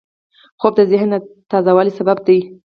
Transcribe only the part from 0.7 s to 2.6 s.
د ذهن تازه والي سبب دی